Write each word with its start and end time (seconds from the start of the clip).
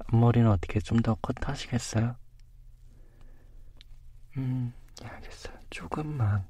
앞머리는 0.00 0.48
어떻게 0.50 0.80
좀더 0.80 1.16
컷하시겠어요? 1.16 2.16
음, 4.36 4.72
예, 5.02 5.06
알겠어요. 5.06 5.58
조금만, 5.70 6.46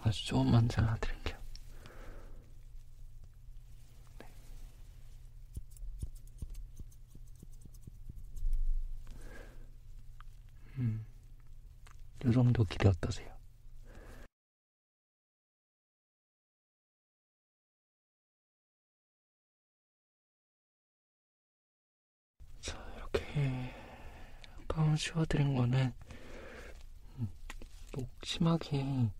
아주 0.00 0.26
조금만 0.26 0.68
잘라드릴게요. 0.68 1.38
네. 4.18 4.26
음, 10.78 11.04
이 12.24 12.32
정도 12.32 12.64
길이 12.64 12.88
어떠세요? 12.88 13.30
이렇게 23.12 23.74
가운 24.68 24.96
씌워드린 24.96 25.54
거는 25.54 25.92
목 27.94 28.10
심하게 28.24 29.10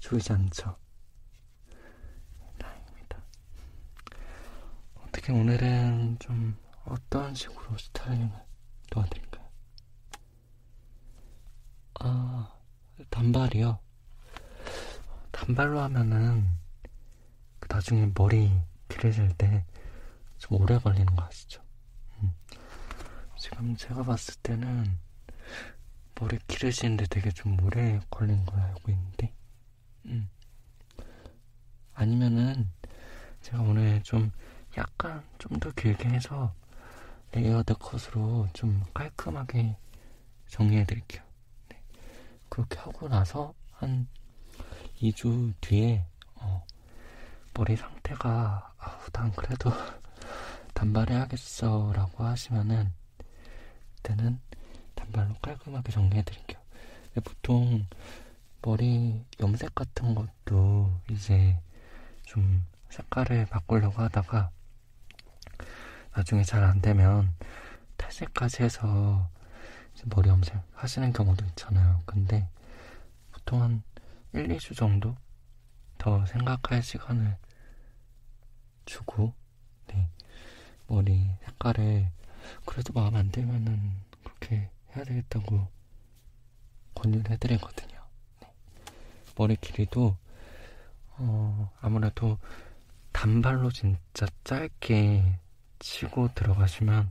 조이지 0.00 0.32
않죠? 0.32 0.76
다행입니다. 2.58 3.22
어떻게 4.96 5.32
오늘은 5.32 6.18
좀 6.18 6.56
어떤 6.84 7.34
식으로 7.34 7.78
스타일링을 7.78 8.30
도와드릴까요? 8.90 9.48
아, 12.00 12.52
단발이요? 13.10 13.78
단발로 15.30 15.80
하면은 15.80 16.48
그 17.60 17.68
나중에 17.72 18.10
머리 18.14 18.50
길어질 18.88 19.28
때 19.36 19.64
좀 20.40 20.60
오래 20.60 20.78
걸리는 20.78 21.14
거 21.14 21.22
아시죠? 21.24 21.62
음. 23.40 23.42
지금 23.42 23.76
제가 23.76 24.02
봤을 24.02 24.34
때는 24.42 24.98
머리 26.14 26.38
기르시는데 26.46 27.06
되게 27.08 27.30
좀 27.30 27.58
오래 27.64 27.98
걸린 28.10 28.44
걸로 28.44 28.62
알고 28.62 28.92
있는데, 28.92 29.32
음. 30.04 30.28
아니면은 31.94 32.70
제가 33.40 33.62
오늘 33.62 34.02
좀 34.02 34.30
약간 34.76 35.24
좀더 35.38 35.70
길게 35.72 36.10
해서 36.10 36.54
레이어드 37.32 37.74
컷으로 37.78 38.48
좀 38.52 38.82
깔끔하게 38.92 39.76
정리해 40.48 40.84
드릴게요. 40.84 41.22
네. 41.70 41.80
그렇게 42.50 42.78
하고 42.78 43.08
나서 43.08 43.54
한 43.72 44.06
2주 45.00 45.54
뒤에 45.62 46.04
어, 46.34 46.62
머리 47.54 47.74
상태가 47.76 48.74
아우 48.76 49.10
난 49.12 49.32
그래도 49.32 49.70
단발해야겠어 50.74 51.92
라고 51.94 52.24
하시면은 52.24 52.92
그 52.92 52.99
때는 54.02 54.40
단발로 54.94 55.34
깔끔하게 55.42 55.92
정리해드릴게요. 55.92 56.60
보통 57.24 57.86
머리 58.62 59.24
염색 59.40 59.74
같은 59.74 60.14
것도 60.14 60.92
이제 61.10 61.58
좀 62.22 62.64
색깔을 62.90 63.46
바꾸려고 63.46 64.02
하다가 64.02 64.50
나중에 66.14 66.42
잘 66.42 66.64
안되면 66.64 67.34
탈색까지 67.96 68.62
해서 68.62 69.30
머리 70.06 70.28
염색 70.28 70.54
하시는 70.74 71.12
경우도 71.12 71.44
있잖아요. 71.46 72.00
근데 72.06 72.48
보통 73.32 73.62
한 73.62 73.82
1, 74.32 74.48
2주 74.48 74.76
정도 74.76 75.16
더 75.98 76.24
생각할 76.26 76.82
시간을 76.82 77.36
주고 78.84 79.34
네. 79.88 80.08
머리 80.86 81.30
색깔을 81.44 82.10
그래도 82.70 82.92
마음에 82.92 83.18
안 83.18 83.32
들면은 83.32 84.00
그렇게 84.22 84.70
해야 84.94 85.04
되겠다고 85.04 85.66
권유를 86.94 87.32
해드리거든요. 87.32 88.00
네. 88.40 88.54
머리 89.36 89.56
길이도 89.56 90.16
어, 91.16 91.72
아무래도 91.80 92.38
단발로 93.10 93.72
진짜 93.72 94.28
짧게 94.44 95.40
치고 95.80 96.32
들어가시면 96.34 97.10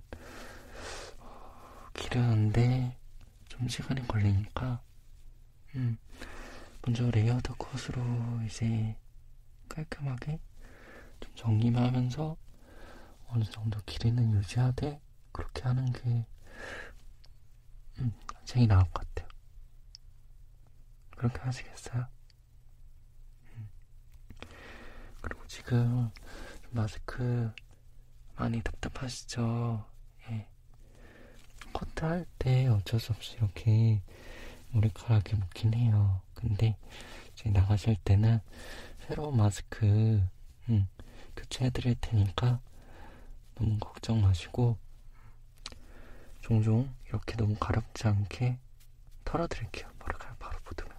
어, 1.17 1.87
기르는데 1.93 2.95
좀 3.49 3.67
시간이 3.67 4.07
걸리니까 4.07 4.81
음, 5.75 5.97
먼저 6.85 7.11
레이어드 7.11 7.53
컷으로 7.57 8.01
이제 8.45 8.95
깔끔하게 9.67 10.39
좀 11.19 11.35
정리만 11.35 11.83
하면서 11.83 12.37
어느 13.27 13.43
정도 13.43 13.77
길이는 13.85 14.35
유지하되 14.35 15.01
그렇게 15.31 15.63
하는 15.63 15.91
게 15.91 16.25
음, 17.99 18.13
제일 18.45 18.67
나을 18.67 18.83
것 18.91 18.93
같아요. 19.13 19.27
그렇게 21.11 21.39
하시겠어요? 21.39 22.07
음. 23.55 23.69
그리고 25.21 25.45
지금 25.47 26.09
마스크 26.71 27.51
많이 28.35 28.61
답답하시죠? 28.61 29.85
예. 30.31 30.47
커트 31.73 32.05
할 32.05 32.25
때 32.39 32.67
어쩔 32.67 32.99
수 32.99 33.11
없이 33.11 33.35
이렇게 33.35 34.01
머리카락이 34.71 35.35
묻긴 35.35 35.73
해요. 35.73 36.21
근데 36.33 36.77
이제 37.33 37.49
나가실 37.49 37.97
때는 38.05 38.39
새로운 39.07 39.35
마스크 39.37 40.23
음, 40.69 40.87
교체해드릴 41.35 41.95
테니까 41.99 42.61
너무 43.55 43.77
걱정 43.79 44.21
마시고 44.21 44.77
종종 46.49 46.91
이렇게 47.07 47.35
너무 47.35 47.55
가렵지 47.59 48.07
않게 48.07 48.57
털어드릴게요. 49.23 49.87
머리카락 49.99 50.39
바로 50.39 50.57
묻으면. 50.65 50.97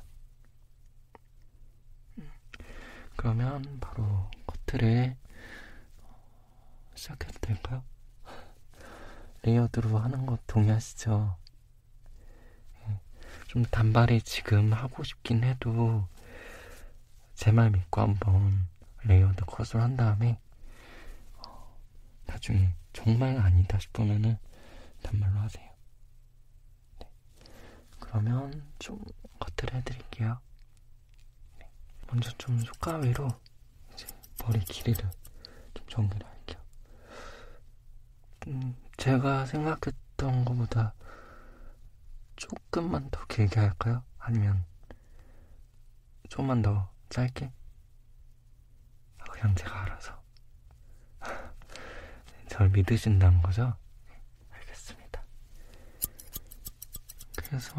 음. 2.19 2.31
그러면 3.16 3.81
바로 3.81 4.31
커트를 4.47 5.16
시작해도 6.94 7.37
될까요? 7.41 7.83
레이어드로 9.43 9.99
하는 9.99 10.25
거 10.25 10.38
동의하시죠? 10.47 11.37
예. 12.87 13.00
좀 13.49 13.65
단발이 13.65 14.22
지금 14.22 14.72
하고 14.72 15.03
싶긴 15.03 15.43
해도 15.43 16.06
제 17.34 17.50
말 17.50 17.71
믿고 17.71 18.03
한번 18.03 18.69
레이어드 19.03 19.44
컷을 19.47 19.81
한 19.81 19.97
다음에 19.97 20.38
나중에 22.27 22.72
정말 22.93 23.37
아니다 23.38 23.81
싶으면은 23.81 24.38
단발로 25.03 25.41
하세요. 25.41 25.71
네. 27.00 27.11
그러면 27.99 28.66
좀 28.78 29.03
커트를 29.38 29.75
해드릴게요. 29.77 30.41
네. 31.59 31.71
먼저 32.09 32.31
좀 32.38 32.59
손가위로 32.61 33.28
이제 33.94 34.06
머리 34.43 34.61
길이를 34.61 35.11
좀 35.75 35.87
정리를 35.88 36.27
할게요. 36.27 36.61
음, 38.49 38.77
제가 38.97 39.47
생각했던 39.47 40.44
것보다 40.44 40.94
조금만 42.37 43.11
더 43.11 43.25
길게 43.27 43.61
할까요? 43.61 44.03
아니면 44.19 44.65
조금만 46.28 46.62
더 46.62 46.91
짧게? 47.11 47.53
그냥 49.31 49.55
제가 49.55 49.82
알아서. 49.82 50.22
절 52.49 52.69
믿으신다는 52.71 53.43
거죠? 53.43 53.77
그래서 57.50 57.75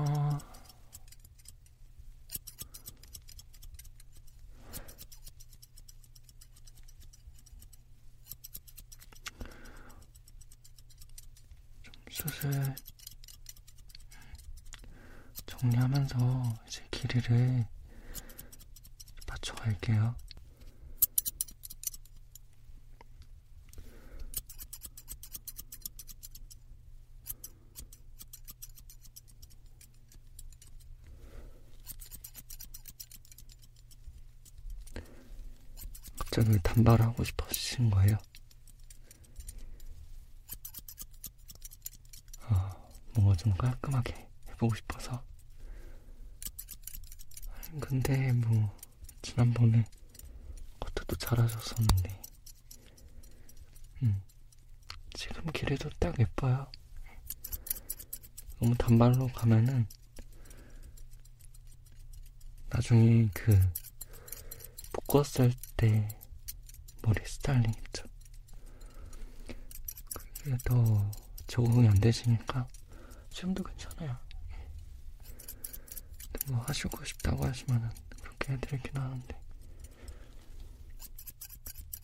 좀 11.84 11.94
슬슬 12.12 12.76
정리하면서 15.46 16.18
이제 16.68 16.86
길이를 16.92 17.66
맞춰갈게요. 19.26 20.18
갑자기 36.42 36.58
단발하고 36.64 37.24
싶어지신 37.24 37.92
거예요? 37.92 38.18
아, 42.48 42.76
뭔가 43.14 43.36
좀 43.36 43.54
깔끔하게 43.54 44.28
해보고 44.50 44.74
싶어서. 44.74 45.24
근데 47.80 48.32
뭐 48.34 48.76
지난번에 49.22 49.86
커트도 50.80 51.16
잘하셨었는데, 51.18 52.22
음, 54.02 54.24
지금 55.14 55.46
길에도 55.52 55.92
딱 56.00 56.20
예뻐요. 56.20 56.72
너무 58.60 58.76
단발로 58.76 59.28
가면은 59.28 59.86
나중에 62.70 63.30
그 63.34 63.60
묶었을 64.94 65.54
때 65.78 66.21
머리 67.02 67.26
스타일링 67.26 67.72
있죠. 67.88 68.06
그게 70.44 70.58
더 70.64 71.12
적응이 71.48 71.88
안 71.88 72.00
되시니까 72.00 72.68
지금도 73.30 73.64
괜찮아요. 73.64 74.18
뭐 76.48 76.60
하시고 76.62 77.04
싶다고 77.06 77.46
하시면은 77.46 77.90
그렇게 78.22 78.54
해드리긴 78.54 78.98
하는데 78.98 79.42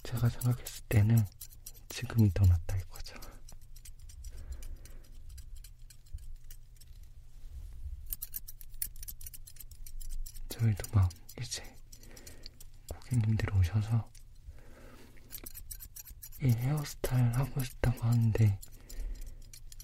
제가 0.04 0.30
생각했을 0.30 0.84
때는 0.90 1.26
지금이 1.90 2.32
더 2.34 2.46
낫다 2.46 2.78
이거죠. 2.78 3.16
저희도 10.50 10.90
막 10.92 11.10
이제 11.42 11.64
고객님들 12.90 13.54
오셔서 13.56 14.10
이 16.42 16.50
헤어스타일 16.50 17.34
하고 17.36 17.63
싶다고 17.63 18.00
하는데. 18.04 18.60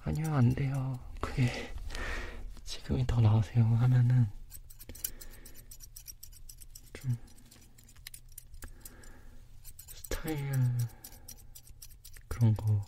아니요 0.03 0.35
안 0.35 0.53
돼요. 0.53 0.99
그게 1.19 1.73
지금이 2.63 3.07
더 3.07 3.21
나으세요. 3.21 3.63
하면은 3.63 4.27
좀 6.93 7.17
스타일 9.95 10.51
그런 12.27 12.55
거 12.55 12.85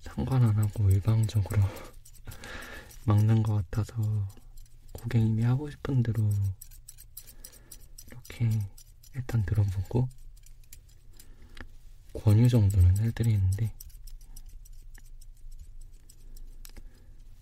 상관 0.00 0.42
안 0.42 0.56
하고 0.58 0.90
일방적으로 0.90 1.62
막는 3.04 3.42
것 3.42 3.70
같아서 3.70 3.94
고객님이 4.92 5.44
하고 5.44 5.70
싶은 5.70 6.02
대로 6.02 6.28
이렇게 8.08 8.50
일단 9.14 9.44
들어보고 9.44 10.08
권유 12.22 12.48
정도는 12.48 12.98
해드리는데 12.98 13.72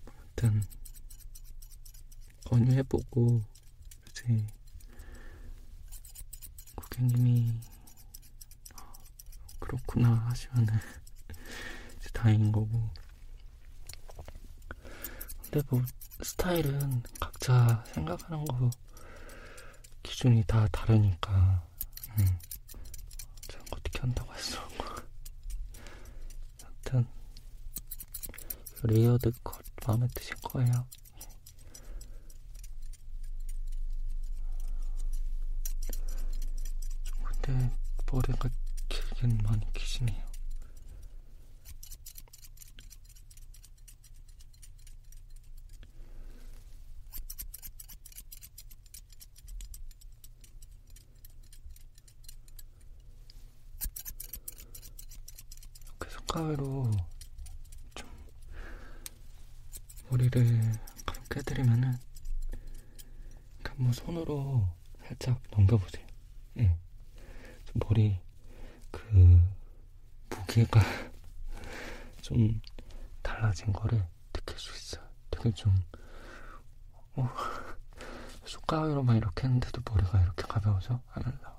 아무튼 0.07 0.63
권유해보고 2.45 3.43
이제 4.09 4.47
고객님이 6.77 7.53
그렇구나 9.59 10.15
하시면은 10.29 10.75
이제 11.99 12.09
다행인 12.13 12.53
거고 12.53 12.91
근데 15.43 15.61
뭐 15.69 15.83
스타일은 16.23 17.03
각자 17.21 17.83
생각하는 17.89 18.45
거 18.45 18.71
기준이 20.03 20.45
다 20.47 20.69
다르니까 20.69 21.63
음. 22.19 22.39
제가 23.49 23.65
어떻게 23.73 24.01
한다고 24.01 24.35
했어 24.35 24.64
여튼 26.87 27.07
레이어드 28.83 29.33
컷 29.43 29.63
마음에 29.87 30.07
드실 30.15 30.37
거예요. 30.43 30.87
근데 37.43 37.71
머리가 38.13 38.49
길긴 38.89 39.39
많이 39.39 39.73
기시네요 39.73 40.34
가위로 56.45 56.91
좀 57.95 58.09
머리를 60.11 60.61
가볍게 61.07 61.41
해드리면은 61.41 61.97
한번 63.67 63.93
손으로 63.93 64.69
살짝 65.03 65.41
넘겨보세요. 65.51 66.07
예. 66.59 66.79
좀 67.65 67.81
머리 67.85 68.21
그 68.93 69.43
무게가 70.31 70.81
좀 72.23 72.61
달라진 73.23 73.73
거를 73.73 74.07
느낄 74.33 74.59
수 74.59 74.73
있어요. 74.77 75.05
되게 75.31 75.51
좀 75.53 75.75
어, 77.17 77.29
숟가락으로만 78.45 79.17
이렇게 79.17 79.45
했는데도 79.45 79.83
머리가 79.91 80.23
이렇게 80.23 80.43
가벼워져? 80.43 81.01
하면서 81.09 81.54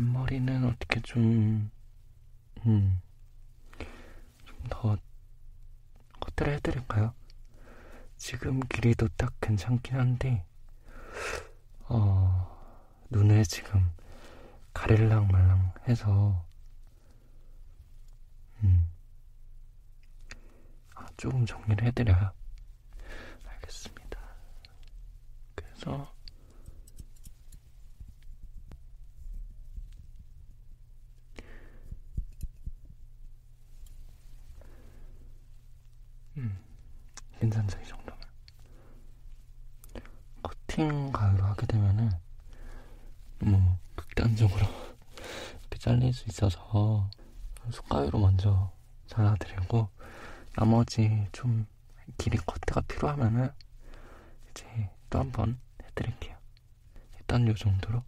앞머리는 0.00 0.64
어떻게 0.64 0.98
좀, 1.02 1.70
음, 2.64 3.02
좀더 4.46 4.96
커트를 6.18 6.54
해드릴까요? 6.54 7.12
지금 8.16 8.60
길이도 8.60 9.08
딱 9.18 9.34
괜찮긴 9.42 9.96
한데, 9.96 10.44
어, 11.82 12.48
눈을 13.10 13.44
지금 13.44 13.90
가릴랑 14.72 15.28
말랑 15.28 15.74
해서, 15.86 16.46
음, 18.62 18.86
아, 20.94 21.06
조금 21.18 21.44
정리를 21.44 21.86
해드려요. 21.88 22.32
알겠습니다. 23.46 24.18
그래서, 25.54 26.10
괜찮죠, 37.50 37.80
이 37.80 37.86
정도면. 37.86 38.20
커팅 40.42 41.10
가위로 41.10 41.44
하게 41.44 41.66
되면은, 41.66 42.10
너무 43.40 43.76
극단적으로 43.96 44.66
이렇게 45.60 45.78
잘릴 45.78 46.12
수 46.12 46.28
있어서, 46.28 47.10
숟가위로 47.70 48.18
먼저 48.20 48.72
잘라드리고, 49.08 49.88
나머지 50.56 51.26
좀 51.32 51.66
길이 52.18 52.38
커트가 52.38 52.82
필요하면은, 52.82 53.50
이제 54.50 54.90
또한번 55.10 55.60
해드릴게요. 55.82 56.36
일단 57.18 57.46
요 57.48 57.54
정도로. 57.54 58.04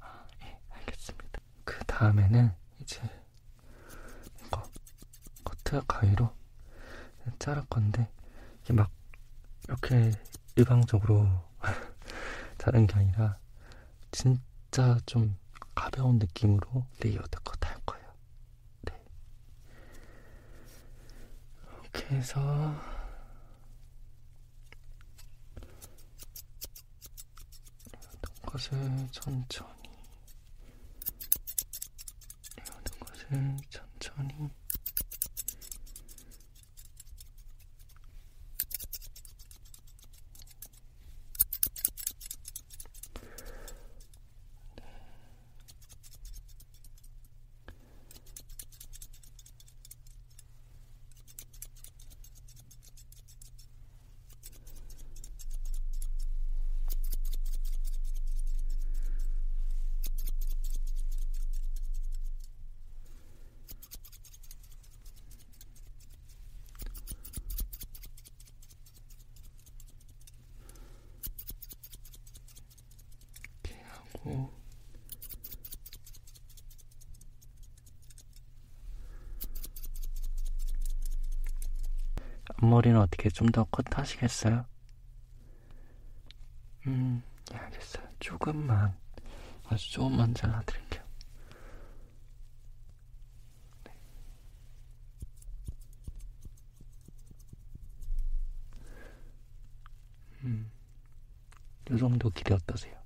아, 0.00 0.26
예, 0.42 0.58
알겠습니다. 0.70 1.40
그 1.64 1.84
다음에는 1.84 2.52
이제, 2.80 3.00
이거, 4.44 4.62
커트 5.44 5.82
가위로 5.86 6.37
자를 7.38 7.64
건데 7.66 8.08
이게 8.62 8.72
막 8.72 8.90
이렇게 9.66 10.12
일방적으로 10.56 11.28
자른 12.58 12.86
게 12.86 12.94
아니라 12.96 13.38
진짜 14.10 14.98
좀 15.06 15.36
가벼운 15.74 16.18
느낌으로 16.18 16.84
레이어드 17.00 17.38
컷할 17.44 17.78
거예요. 17.86 18.12
네. 18.82 19.04
이렇게 21.82 22.16
해서 22.16 22.74
것을 28.42 29.08
천천히 29.12 29.68
레이어드 32.56 32.98
것을 32.98 33.56
천천히 33.70 34.50
앞머리는 82.58 82.98
어떻게 83.00 83.28
좀 83.30 83.48
더 83.52 83.64
컷하시겠어요? 83.64 84.64
음, 86.86 87.22
예, 87.52 87.56
알겠어요. 87.56 88.06
조금만, 88.20 88.96
아주 89.68 89.92
조금만 89.92 90.34
잘라드릴게요. 90.34 91.02
네. 93.84 93.92
음, 100.44 100.70
이 101.90 101.96
정도 101.98 102.30
길이 102.30 102.54
어떠세요? 102.54 102.96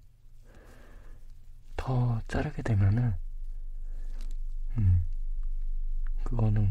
더 1.77 2.21
자르게 2.29 2.63
되면은, 2.63 3.15
음, 4.79 5.05
그거는 6.25 6.71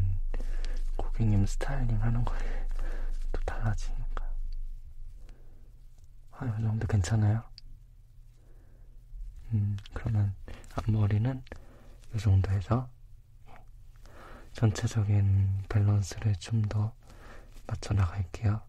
고객님 0.95 1.45
스타일링 1.45 2.01
하는 2.01 2.23
거에 2.23 2.67
또 3.31 3.39
달라지니까. 3.41 4.29
아, 6.31 6.45
이 6.45 6.61
정도 6.61 6.87
괜찮아요? 6.87 7.43
음, 9.53 9.77
그러면 9.93 10.33
앞머리는 10.75 11.43
이 12.15 12.17
정도 12.17 12.51
해서 12.51 12.89
전체적인 14.53 15.65
밸런스를 15.69 16.35
좀더 16.35 16.93
맞춰 17.67 17.93
나갈게요. 17.93 18.61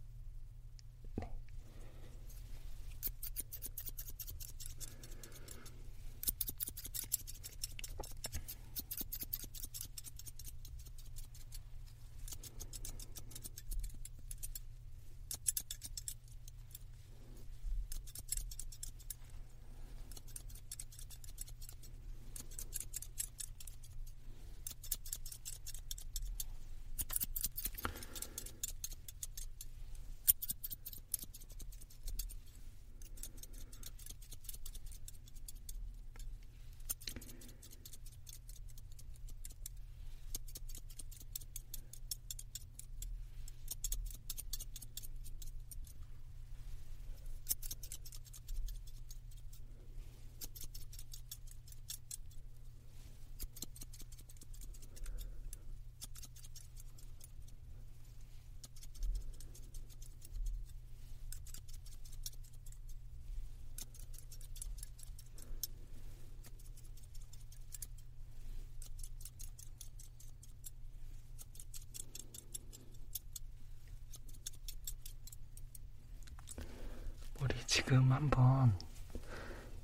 지금 77.73 78.13
한번 78.13 78.79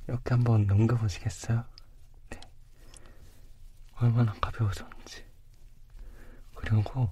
이렇게 0.06 0.34
한번 0.34 0.66
넘겨보시겠어요? 0.66 1.64
네. 2.28 2.40
얼마나 3.94 4.34
가벼워졌는지. 4.34 5.24
그리고 6.54 7.10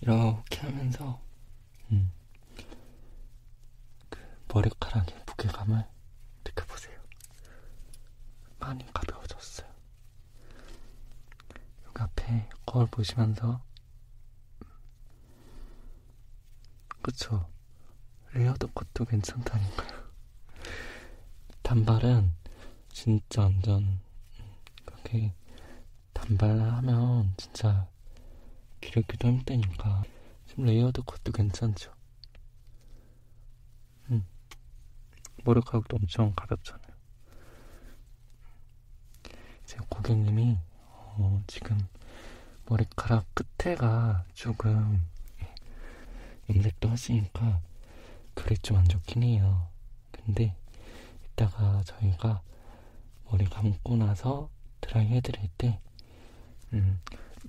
이렇게 0.00 0.62
하면서 0.62 1.22
음, 1.92 2.10
그 4.10 4.18
머리카락의 4.52 5.14
무게감을 5.28 5.86
느껴보세요. 6.44 6.98
많이 8.58 8.84
가벼워졌어요. 8.92 9.72
여기 11.86 12.02
앞에 12.02 12.48
거울 12.66 12.88
보시면서 12.88 13.62
그쵸? 17.00 17.53
레이어드 18.34 18.66
컷도 18.74 19.04
괜찮다니까요. 19.04 20.04
단발은 21.62 22.32
진짜 22.90 23.42
완전 23.42 24.00
그렇게 24.84 25.32
단발하면 26.12 27.32
진짜 27.36 27.86
기르기도 28.80 29.28
힘드니까 29.28 30.02
지금 30.48 30.64
레이어드 30.64 31.02
컷도 31.02 31.30
괜찮죠. 31.30 31.92
음. 34.10 34.26
머리카락도 35.44 35.96
엄청 35.96 36.34
가볍잖아요. 36.34 36.92
제 39.64 39.78
고객님이 39.88 40.58
어, 40.86 41.40
지금 41.46 41.78
머리카락 42.66 43.26
끝에가 43.32 44.24
조금 44.34 45.06
염색도 46.50 46.88
하시니까 46.90 47.62
그게 48.34 48.54
좀 48.56 48.76
안 48.78 48.84
좋긴 48.88 49.22
해요. 49.22 49.68
근데 50.12 50.54
이따가 51.24 51.82
저희가 51.84 52.42
머리 53.24 53.44
감고 53.46 53.96
나서 53.96 54.50
드라이 54.80 55.06
해드릴 55.08 55.48
때, 55.58 55.80
음, 56.72 57.00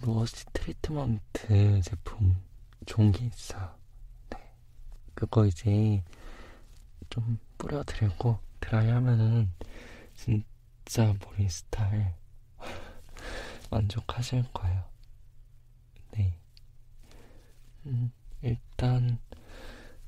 no 0.02 0.16
wash 0.16 0.46
트리트먼트 0.54 1.82
제품 1.82 2.36
좋은 2.86 3.12
게 3.12 3.26
있어요. 3.26 3.76
네. 4.30 4.38
그거 5.14 5.46
이제 5.46 6.04
좀 7.10 7.40
뿌려드리고 7.58 8.40
드라이 8.60 8.90
하면은 8.90 9.52
진짜 10.16 11.14
머리 11.24 11.50
스타일 11.50 12.14
만족하실 13.70 14.46
거예요. 14.54 14.84
네. 16.12 16.38
음, 17.86 18.12
일단, 18.42 19.20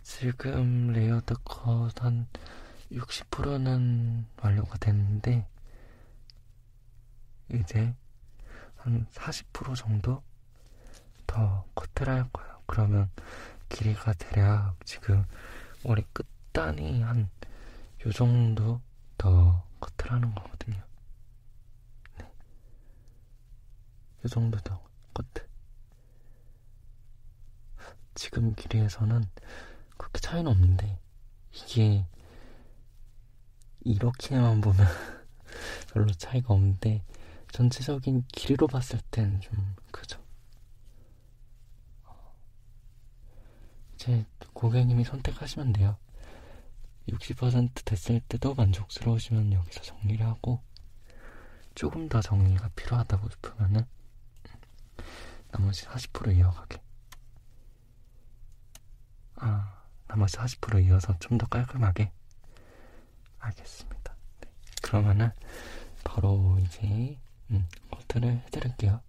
지금 0.08 0.88
레이어드 0.94 1.36
컷 1.44 2.02
한 2.02 2.28
60%는 2.92 4.26
완료가 4.42 4.78
됐는데 4.78 5.46
이제 7.52 7.94
한 8.78 9.06
40% 9.12 9.76
정도 9.76 10.24
더 11.28 11.66
커트를 11.76 12.14
할 12.14 12.30
거예요. 12.32 12.62
그러면 12.66 13.10
길이가 13.68 14.14
대략 14.14 14.76
지금 14.86 15.26
머리 15.84 16.04
끝단이 16.14 17.02
한 17.02 17.30
요 18.06 18.12
정도 18.14 18.80
더 19.18 19.62
커트를 19.82 20.14
하는 20.14 20.34
거거든요. 20.34 20.82
네. 22.18 22.26
요 24.24 24.28
정도 24.30 24.58
더 24.60 24.82
커트. 25.14 25.46
지금 28.16 28.56
길이에서는 28.56 29.26
그렇게 29.98 30.20
차이는 30.20 30.50
없는데 30.52 31.00
이게 31.52 32.06
이렇게만 33.82 34.62
보면 34.62 34.86
별로 35.94 36.12
차이가 36.14 36.54
없는데 36.54 37.04
전체적인 37.52 38.26
길이로 38.28 38.68
봤을 38.68 39.00
때는 39.12 39.40
좀 39.42 39.76
크죠. 39.92 40.22
제 43.98 44.26
고객님이 44.54 45.04
선택하시면 45.04 45.74
돼요. 45.74 45.98
60% 47.10 47.86
됐을 47.86 48.20
때도 48.22 48.54
만족스러우시면 48.54 49.54
여기서 49.54 49.82
정리를 49.82 50.26
하고 50.26 50.62
조금 51.74 52.10
더 52.10 52.22
정리가 52.22 52.70
필요하다고 52.70 53.30
싶으면은 53.30 53.86
나머지 55.52 55.86
40% 55.86 56.36
이어가게. 56.36 56.82
아, 59.36 59.77
나머지 60.08 60.38
40% 60.38 60.86
이어서 60.86 61.18
좀더 61.20 61.48
깔끔하게. 61.48 62.12
알겠습니다. 63.40 64.16
네. 64.42 64.50
그러면은 64.82 65.32
바로 66.04 66.58
이제 66.60 67.18
음, 67.52 67.68
커트를 67.92 68.42
해드릴게요. 68.48 69.02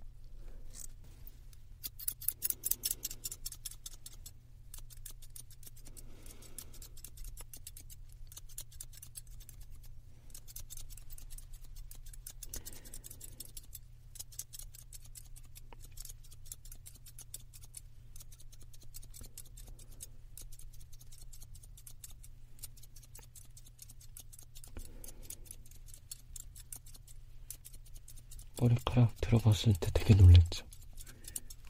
머리카락 28.61 29.21
들어봤을 29.21 29.75
때 29.75 29.89
되게 29.95 30.15
놀랬죠. 30.15 30.67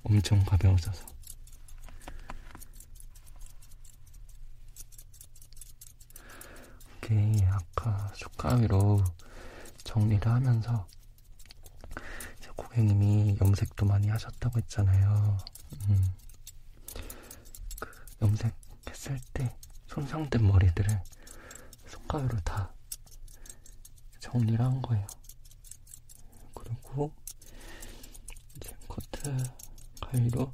엄청 0.02 0.42
가벼워져서. 0.44 1.06
이게 7.10 7.46
아까 7.46 8.12
숟가위로 8.14 9.02
정리를 9.82 10.30
하면서 10.30 10.86
제 12.38 12.50
고객님이 12.54 13.38
염색도 13.40 13.86
많이 13.86 14.08
하셨다고 14.08 14.58
했잖아요. 14.58 15.38
음. 15.88 16.12
그 17.80 17.88
염색했을 18.20 19.18
때 19.32 19.56
손상된 19.86 20.46
머리들을 20.46 21.02
손가위로 21.86 22.40
다 22.40 22.74
정리를 24.20 24.60
한 24.60 24.82
거예요. 24.82 25.06
그리고 26.52 27.10
이제 28.56 28.76
커트 28.86 29.34
가위로 30.02 30.52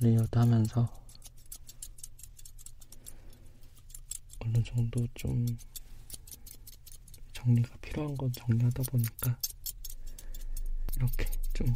레이어드 0.00 0.38
하면서 0.38 1.01
어느 4.62 4.64
정도 4.64 5.06
좀 5.14 5.44
정리가 7.32 7.76
필요한 7.80 8.16
건 8.16 8.32
정리하다 8.32 8.82
보니까 8.84 9.36
이렇게 10.96 11.26
좀 11.52 11.74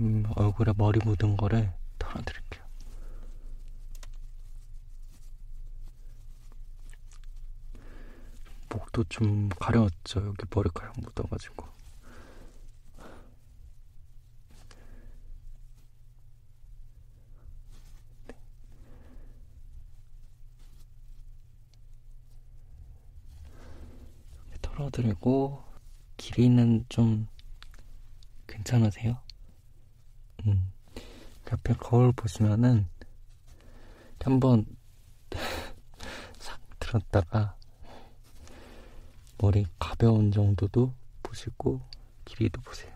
음, 0.00 0.24
얼굴에 0.36 0.72
머리 0.76 1.00
묻은 1.04 1.36
거를 1.36 1.72
털어드릴게요. 1.98 2.64
목도 8.70 9.04
좀 9.04 9.48
가려웠죠. 9.48 10.26
여기 10.26 10.44
머리카락 10.54 10.94
묻어가지고. 11.00 11.66
털어드리고 24.60 25.64
길이는 26.16 26.84
좀 26.88 27.26
괜찮으세요? 28.46 29.18
음. 31.48 31.52
옆에 31.52 31.74
거울 31.74 32.12
보시면은 32.12 32.88
한번 34.28 34.66
싹 36.38 36.60
들었다가 36.78 37.56
머리 39.38 39.66
가벼운 39.78 40.30
정도도 40.30 40.92
보시고 41.22 41.80
길이도 42.26 42.60
보세요. 42.60 42.94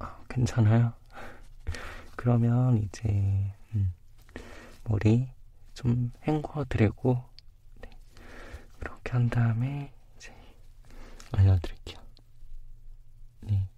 아, 0.00 0.20
괜찮아요? 0.28 0.92
그러면 2.16 2.78
이제 2.78 3.54
음, 3.74 3.94
머리 4.84 5.28
좀 5.74 6.12
헹궈 6.26 6.64
드리고 6.64 7.22
네. 7.82 7.90
그렇게 8.80 9.12
한 9.12 9.30
다음에 9.30 9.92
이제 10.16 10.34
알려드릴게요. 11.32 12.02
네. 13.42 13.68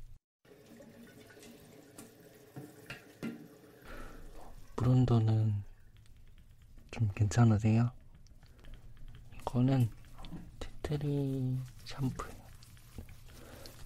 브론더는 4.84 5.64
좀 6.90 7.10
괜찮으세요? 7.14 7.90
이거는 9.40 9.88
티트리 10.60 11.58
샴푸예요. 11.86 12.44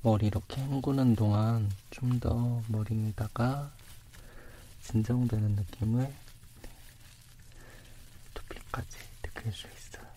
머리 0.03 0.27
이렇게 0.27 0.61
헹구는 0.61 1.15
동안 1.15 1.71
좀 1.93 2.19
더 2.19 2.61
머리에다가 2.67 3.71
진정되는 4.83 5.53
느낌을 5.53 6.13
두피까지 8.35 8.99
느낄 9.23 9.53
수 9.53 9.69
있어요. 9.69 10.08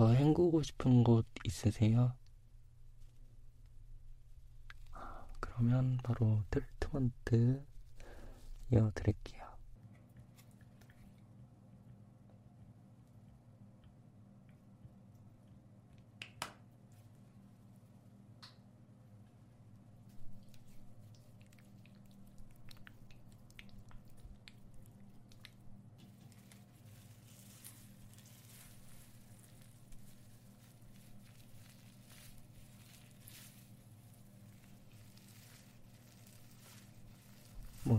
더 0.00 0.14
헹구고 0.14 0.62
싶은 0.62 1.04
곳 1.04 1.26
있으세요? 1.44 2.14
아, 4.92 5.26
그러면 5.40 5.98
바로 6.02 6.42
트리트먼트 6.50 7.62
이어드릴게요. 8.72 9.49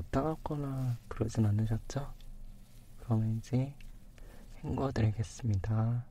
뭐 0.01 0.03
따갑거나 0.09 0.97
그러진 1.07 1.45
않으셨죠? 1.45 2.11
그러면 3.01 3.37
이제 3.37 3.75
헹궈 4.63 4.91
드리겠습니다. 4.91 6.05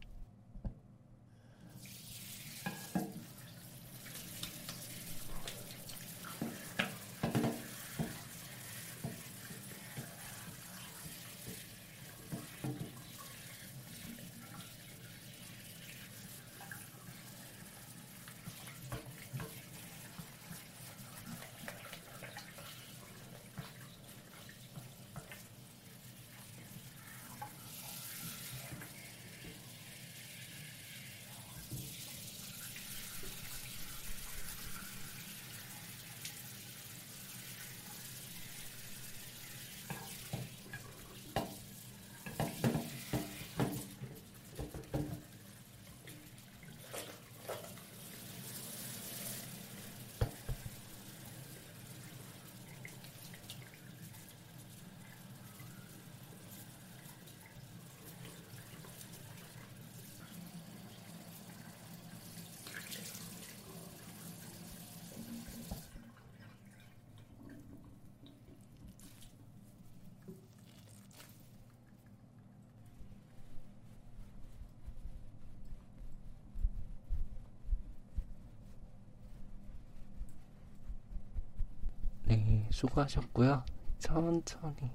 네, 82.30 82.59
수고하셨고요. 82.70 83.64
천천히 83.98 84.90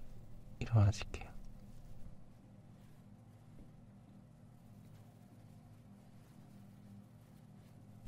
일어나실게요. 0.60 1.30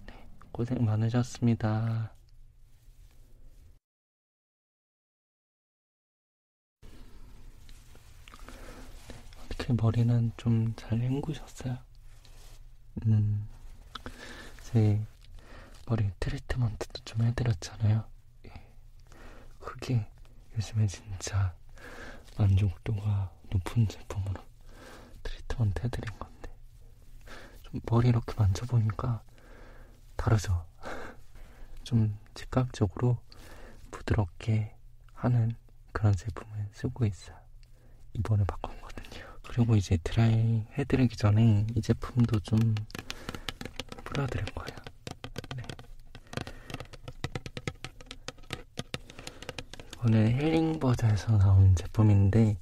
네, 0.08 0.28
고생 0.52 0.84
많으셨습니다. 0.84 2.12
어떻게 9.46 9.74
머리는 9.74 10.32
좀 10.38 10.74
잘 10.76 11.00
헹구셨어요? 11.00 11.78
음, 13.06 13.48
제 14.64 15.02
머리 15.86 16.10
트리트먼트도 16.20 17.02
좀 17.06 17.24
해드렸잖아요. 17.24 18.04
그게 19.68 20.08
요즘에 20.56 20.88
진짜 20.88 21.54
만족도가 22.38 23.30
높은 23.52 23.86
제품으로 23.86 24.42
트리트먼트 25.24 25.82
해드린 25.84 26.18
건데 26.18 26.50
좀 27.64 27.82
머리 27.84 28.08
이렇게 28.08 28.34
만져보니까 28.38 29.22
다르죠? 30.16 30.66
좀 31.84 32.18
즉각적으로 32.34 33.18
부드럽게 33.92 34.74
하는 35.14 35.54
그런 35.92 36.16
제품을 36.16 36.70
쓰고 36.72 37.06
있어요. 37.06 37.36
이번에 38.14 38.46
바꾼 38.46 38.80
거든요. 38.80 39.26
그리고 39.44 39.76
이제 39.76 39.98
드라이 40.02 40.66
해드리기 40.78 41.18
전에 41.18 41.68
이 41.76 41.82
제품도 41.82 42.40
좀 42.40 42.74
뿌려드릴 44.06 44.46
거예요. 44.46 44.87
이거는 50.08 50.40
힐링버드에서 50.40 51.38
나온 51.38 51.76
제품인데 51.76 52.58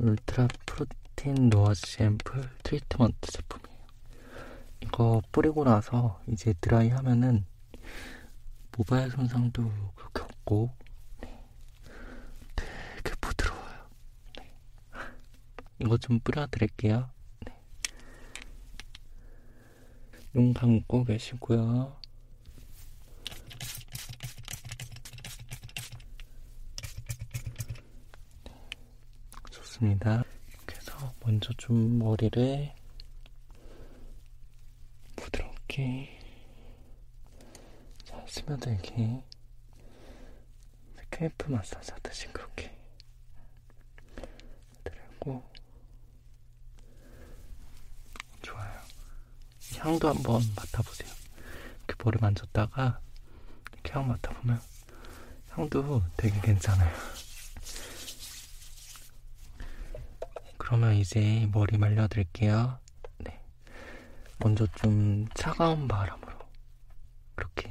울트라 0.00 0.48
프로틴 0.66 1.48
no 1.48 1.66
wash 1.66 2.02
앰플 2.02 2.42
트리트먼트 2.64 3.30
제품이에요. 3.30 3.78
이거 4.80 5.22
뿌리고 5.30 5.62
나서 5.62 6.20
이제 6.26 6.52
드라이 6.60 6.88
하면은 6.88 7.44
모발 8.76 9.08
손상도 9.08 9.70
그렇게 9.94 10.22
없고 10.22 10.70
네. 11.20 11.40
되게 12.56 13.14
부드러워요. 13.20 13.88
네. 14.38 14.52
이거 15.78 15.96
좀 15.96 16.18
뿌려드릴게요. 16.18 17.08
네. 17.46 17.52
눈 20.32 20.52
감고 20.52 21.04
계시고요. 21.04 22.03
좋습니다. 29.74 30.22
그래서 30.66 31.12
먼저 31.20 31.52
좀 31.54 31.98
머리를 31.98 32.72
부드럽게 35.16 36.20
자, 38.04 38.24
스며들게 38.28 39.22
scalp 40.98 41.50
마사지 41.50 41.92
하듯이 41.92 42.26
그렇게 42.28 42.76
들고 44.84 45.42
좋아요. 48.42 48.80
향도 49.78 50.08
한번 50.08 50.42
맡아보세요. 50.56 51.10
이렇게 51.86 52.04
머리 52.04 52.18
만졌다가 52.20 53.00
이렇게 53.72 53.92
향 53.92 54.08
맡아보면 54.08 54.60
향도 55.50 56.02
되게 56.16 56.40
괜찮아요. 56.40 56.94
그러면 60.74 60.96
이제 60.96 61.48
머리 61.52 61.78
말려드릴게요. 61.78 62.80
네. 63.18 63.40
먼저 64.38 64.66
좀 64.74 65.24
차가운 65.32 65.86
바람으로 65.86 66.32
그렇게 67.36 67.70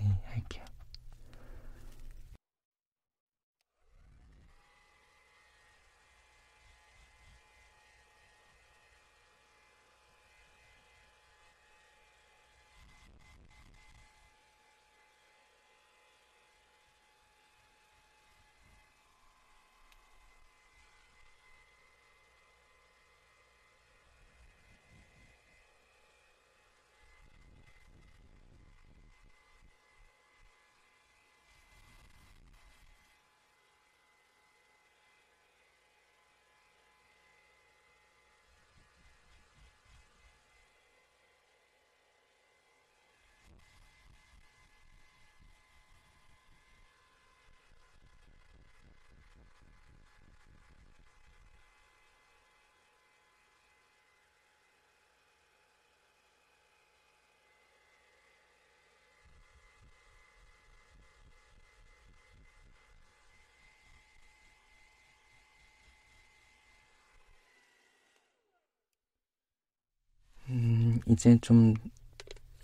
이제 71.07 71.37
좀 71.41 71.73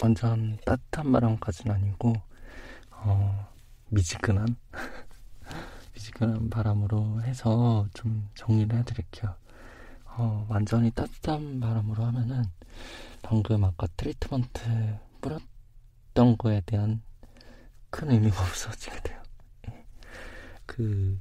완전 0.01 0.57
따뜻한 0.65 1.11
바람까지는 1.11 1.75
아니고, 1.75 2.13
어, 2.91 3.49
미지근한? 3.89 4.55
미지근한 5.93 6.49
바람으로 6.49 7.21
해서 7.23 7.87
좀 7.93 8.29
정리를 8.35 8.77
해드릴게요. 8.79 9.35
어, 10.05 10.45
완전히 10.49 10.91
따뜻한 10.91 11.59
바람으로 11.59 12.03
하면은 12.05 12.43
방금 13.21 13.63
아까 13.63 13.87
트리트먼트 13.97 14.97
뿌렸던 15.21 16.37
거에 16.37 16.61
대한 16.65 17.01
큰 17.89 18.11
의미가 18.11 18.39
없어지게 18.41 19.01
돼요. 19.01 19.21
예. 19.69 19.85
그, 20.65 21.19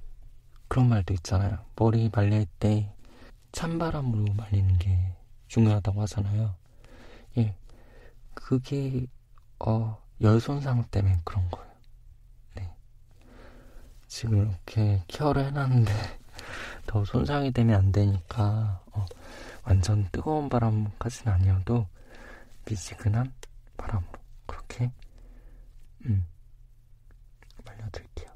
그런 0.69 0.89
말도 0.89 1.15
있잖아요. 1.15 1.59
머리 1.77 2.11
말릴 2.13 2.47
때 2.59 2.93
찬바람으로 3.53 4.35
말리는 4.35 4.79
게 4.79 5.13
중요하다고 5.49 6.03
하잖아요. 6.03 6.55
예. 7.37 7.55
그게, 8.35 9.07
어, 9.61 10.03
열 10.23 10.41
손상 10.41 10.85
때문에 10.91 11.21
그런 11.25 11.49
거예요. 11.51 11.73
네. 12.57 12.75
지금 14.07 14.49
이렇게 14.49 15.03
케어를 15.09 15.47
해놨는데 15.47 15.93
더 16.87 17.05
손상이 17.05 17.53
되면 17.53 17.79
안 17.79 17.93
되니까, 17.93 18.83
어, 18.93 19.07
완전 19.64 20.09
뜨거운 20.12 20.49
바람까지는 20.49 21.33
아니어도 21.33 21.87
미지근한 22.67 23.33
바람으로 23.77 24.12
그렇게, 24.47 24.93
음, 26.07 26.25
말려드릴게요. 27.64 28.29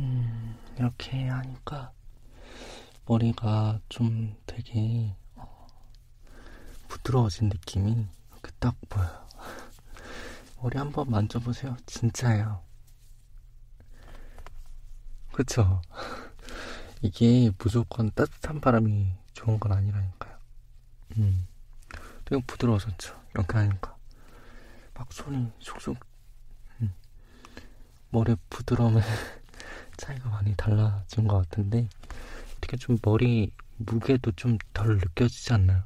음, 0.00 0.56
이렇게 0.78 1.28
하니까 1.28 1.92
머리가 3.04 3.80
좀 3.90 4.34
되게 4.46 5.14
어, 5.34 5.66
부드러워진 6.88 7.50
느낌이 7.50 8.06
이렇게 8.30 8.50
딱 8.58 8.74
보여요. 8.88 9.28
머리 10.62 10.78
한번 10.78 11.10
만져보세요. 11.10 11.76
진짜예요. 11.84 12.62
그쵸? 15.32 15.82
이게 17.02 17.50
무조건 17.58 18.10
따뜻한 18.14 18.60
바람이 18.60 19.12
좋은 19.34 19.60
건 19.60 19.72
아니라니까요. 19.72 20.38
음, 21.18 21.46
되게 22.24 22.42
부드러워졌죠. 22.46 23.20
이렇게 23.34 23.58
하니까. 23.58 23.96
막 24.94 25.12
손이 25.12 25.50
쏙쏙, 25.60 25.96
음, 26.80 26.92
머리 28.10 28.36
부드러움에 28.50 29.00
차이가 30.00 30.30
많이 30.30 30.54
달라진 30.56 31.28
것 31.28 31.36
같은데, 31.38 31.86
어떻게 32.56 32.76
좀 32.78 32.96
머리 33.02 33.52
무게도 33.78 34.32
좀 34.32 34.56
덜 34.72 34.96
느껴지지 34.98 35.52
않나요? 35.52 35.84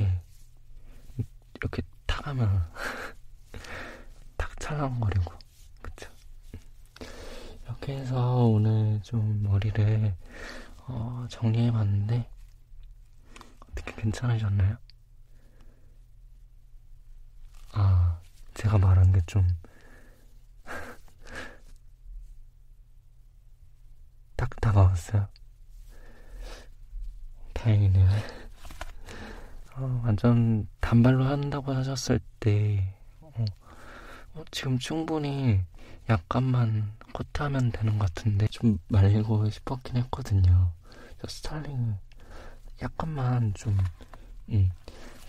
예. 0.00 0.20
이렇게 1.54 1.82
타가면 2.06 2.70
탁 4.36 4.58
찰랑거리고, 4.60 5.32
그쵸? 5.82 6.10
이렇게 7.64 7.96
해서 7.98 8.44
오늘 8.44 9.00
좀 9.02 9.42
머리를 9.42 10.14
어, 10.88 11.26
정리해봤는데, 11.30 12.28
어떻게 13.70 13.92
괜찮으셨나요? 13.94 14.76
아, 17.72 18.20
제가 18.54 18.78
말한 18.78 19.12
게 19.12 19.20
좀, 19.26 19.46
딱 24.36 24.50
다가왔어요. 25.00 25.28
다행이네요. 27.54 28.08
어, 29.76 30.02
완전 30.04 30.68
단발로 30.80 31.24
한다고 31.24 31.72
하셨을 31.72 32.20
때, 32.38 32.94
어, 33.20 33.44
어, 34.34 34.44
지금 34.50 34.78
충분히 34.78 35.60
약간만 36.08 36.92
커트하면 37.12 37.72
되는 37.72 37.98
것 37.98 38.12
같은데, 38.14 38.46
좀 38.48 38.78
말리고 38.88 39.48
싶었긴 39.48 39.96
했거든요. 39.96 40.72
저 41.20 41.26
스타일링 41.26 41.96
약간만 42.82 43.54
좀, 43.54 43.76
음, 44.50 44.70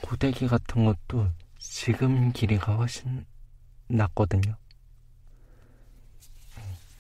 고데기 0.02 0.48
같은 0.48 0.86
것도 0.86 1.30
지금 1.60 2.32
길이가 2.32 2.76
훨씬 2.76 3.26
낫거든요. 3.88 4.56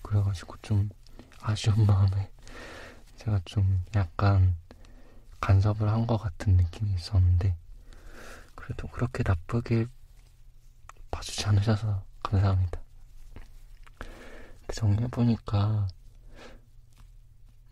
그래가지고 0.01 0.55
좀 0.61 0.89
아쉬운 1.41 1.85
마음에 1.85 2.30
제가 3.21 3.39
좀 3.45 3.83
약간 3.95 4.55
간섭을 5.41 5.87
한 5.89 6.07
것 6.07 6.17
같은 6.17 6.55
느낌이 6.57 6.93
있었는데 6.95 7.55
그래도 8.55 8.87
그렇게 8.87 9.23
나쁘게 9.25 9.85
봐주지 11.11 11.45
않으셔서 11.45 12.03
감사합니다. 12.23 12.79
그 14.67 14.75
정리해보니까 14.75 15.87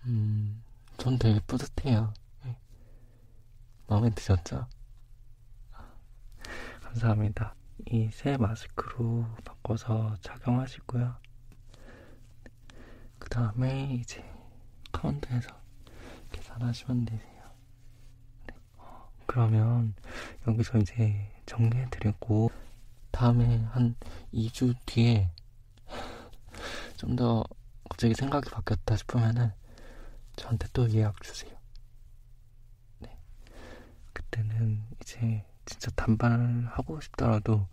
음, 0.05 0.63
전 0.97 1.17
되게 1.17 1.39
뿌듯해요. 1.47 2.13
마음에 3.87 4.09
드셨죠? 4.11 4.67
감사합니다. 6.83 7.55
이 7.87 8.09
새 8.11 8.37
마스크로 8.37 9.25
바꿔서 9.45 10.15
착용하시고요. 10.21 11.15
그 13.17 13.29
다음에 13.29 13.93
이제 13.95 14.23
카운터에서 14.91 15.49
계산하시면 16.31 17.05
되세요. 17.05 17.43
네. 18.47 18.55
어, 18.77 19.11
그러면 19.25 19.93
여기서 20.47 20.77
이제 20.79 21.31
정리해드리고 21.45 22.51
다음에 23.11 23.57
한 23.71 23.95
2주 24.33 24.75
뒤에 24.85 25.29
좀 26.97 27.15
더 27.15 27.43
갑자기 27.89 28.13
생각이 28.13 28.49
바뀌었다 28.49 28.95
싶으면은 28.95 29.51
저한테 30.35 30.67
또 30.73 30.89
예약 30.91 31.21
주세요. 31.21 31.51
네. 32.99 33.17
그때는 34.13 34.83
이제 35.01 35.45
진짜 35.65 35.91
단발을 35.91 36.67
하고 36.67 36.99
싶더라도 37.01 37.67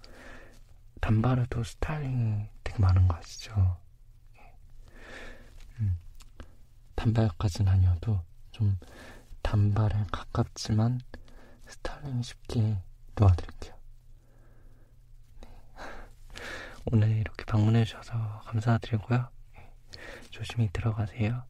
단발에도 1.01 1.63
스타일링이 1.63 2.49
되게 2.65 2.79
많은 2.79 3.07
거 3.09 3.17
아시죠? 3.17 3.79
음, 5.81 5.99
단발까지는 6.97 7.71
아니어도 7.71 8.21
좀 8.51 8.79
단발에 9.43 10.07
가깝지만 10.11 11.01
스타일링이 11.69 12.23
쉽게 12.23 12.79
놓아드릴게요. 13.15 13.75
네. 15.43 15.49
오늘 16.87 17.11
이렇게 17.11 17.45
방문해주셔서 17.45 18.43
감사드리고요. 18.47 19.29
네. 19.55 19.73
조심히 20.31 20.69
들어가세요. 20.73 21.45